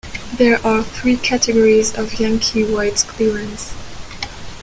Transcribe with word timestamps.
There 0.37 0.57
are 0.65 0.81
three 0.81 1.15
categories 1.15 1.93
of 1.95 2.19
Yankee 2.19 2.63
White 2.63 3.05
clearance. 3.07 3.71